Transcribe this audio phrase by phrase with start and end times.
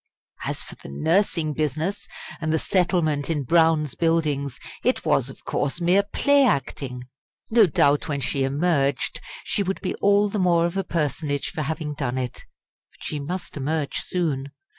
[0.45, 2.07] As for the nursing business,
[2.41, 7.03] and the settlement in Brown's Buildings, it was, of course, mere play acting.
[7.51, 11.61] No doubt when she emerged she would be all the more of a personage for
[11.61, 12.45] having done it.
[12.91, 14.49] But she must emerge soon.